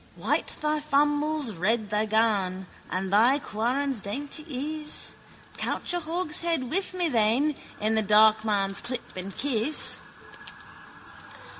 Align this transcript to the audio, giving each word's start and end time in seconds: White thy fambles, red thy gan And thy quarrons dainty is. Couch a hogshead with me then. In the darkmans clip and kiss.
White 0.15 0.55
thy 0.61 0.79
fambles, 0.79 1.51
red 1.53 1.91
thy 1.91 2.05
gan 2.07 2.65
And 2.89 3.13
thy 3.13 3.37
quarrons 3.37 4.01
dainty 4.01 4.41
is. 4.81 5.13
Couch 5.57 5.93
a 5.93 5.99
hogshead 5.99 6.71
with 6.71 6.95
me 6.95 7.07
then. 7.07 7.53
In 7.79 7.93
the 7.93 8.01
darkmans 8.01 8.81
clip 8.81 9.15
and 9.15 9.37
kiss. 9.37 9.99